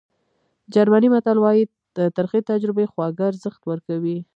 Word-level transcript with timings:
جرمني 0.73 1.07
متل 1.13 1.37
وایي 1.41 1.63
ترخې 2.17 2.39
تجربې 2.51 2.85
خواږه 2.91 3.23
ارزښت 3.31 3.61
ورکوي. 3.65 4.17